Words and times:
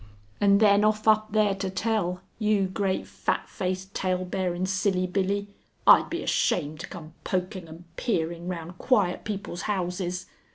And 0.39 0.59
then 0.59 0.83
off 0.83 1.07
up 1.07 1.31
there 1.31 1.53
to 1.53 1.69
tell! 1.69 2.21
You 2.39 2.65
great 2.65 3.05
Fat 3.05 3.47
Faced, 3.47 3.93
Tale 3.93 4.25
Bearin' 4.25 4.65
Silly 4.65 5.05
Billy! 5.05 5.47
I'd 5.85 6.09
be 6.09 6.23
ashamed 6.23 6.79
to 6.79 6.87
come 6.87 7.13
poking 7.23 7.67
and 7.67 7.83
peering 7.97 8.47
round 8.47 8.79
quiet 8.79 9.23
people's 9.23 9.61
houses...." 9.69 10.25